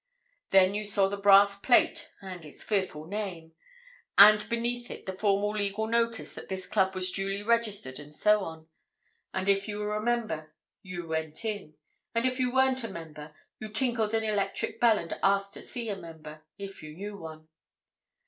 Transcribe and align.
Then 0.49 0.73
you 0.73 0.83
saw 0.83 1.09
the 1.09 1.15
brass 1.15 1.55
plate 1.59 2.11
and 2.23 2.43
its 2.43 2.63
fearful 2.63 3.05
name, 3.05 3.53
and 4.17 4.49
beneath 4.49 4.89
it 4.89 5.05
the 5.05 5.13
formal 5.13 5.51
legal 5.55 5.85
notice 5.85 6.33
that 6.33 6.47
this 6.47 6.65
club 6.65 6.95
was 6.95 7.11
duly 7.11 7.43
registered 7.43 7.99
and 7.99 8.11
so 8.11 8.39
on, 8.41 8.67
and 9.31 9.47
if 9.47 9.67
you 9.67 9.77
were 9.77 9.95
a 9.95 10.01
member 10.01 10.55
you 10.81 11.07
went 11.07 11.45
in, 11.45 11.75
and 12.15 12.25
if 12.25 12.39
you 12.39 12.51
weren't 12.51 12.83
a 12.83 12.87
member 12.87 13.35
you 13.59 13.67
tinkled 13.69 14.15
an 14.15 14.23
electric 14.23 14.79
bell 14.79 14.97
and 14.97 15.13
asked 15.21 15.53
to 15.53 15.61
see 15.61 15.87
a 15.87 15.95
member—if 15.95 16.81
you 16.81 16.95
knew 16.95 17.15
one. 17.19 17.47